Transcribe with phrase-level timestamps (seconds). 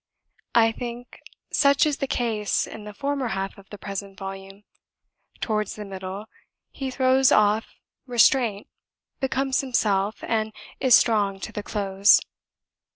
[0.55, 1.21] I think
[1.51, 4.63] such is the case in the former half of the present volume.
[5.41, 6.25] Towards the middle,
[6.71, 7.75] he throws off
[8.07, 8.65] restraint,
[9.19, 12.19] becomes himself, and is strong to the close.